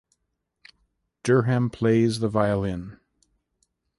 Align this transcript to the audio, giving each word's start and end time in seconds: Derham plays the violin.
Derham 1.21 1.69
plays 1.69 2.21
the 2.21 2.27
violin. 2.27 2.99